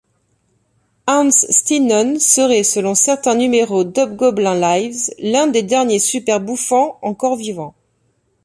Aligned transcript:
Hans 1.05 1.29
Steanon 1.51 2.17
serait, 2.17 2.63
selon 2.63 2.95
certains 2.95 3.35
numéros 3.35 3.83
d'Hobgoblin 3.83 4.55
Lives, 4.55 5.11
l'un 5.19 5.45
des 5.45 5.61
derniers 5.61 5.99
Super-Bouffons 5.99 6.95
encore 7.03 7.35
vivant. 7.35 7.75